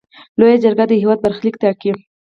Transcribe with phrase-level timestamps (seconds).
[0.39, 1.91] لویه جرګه د هیواد برخلیک ټاکي.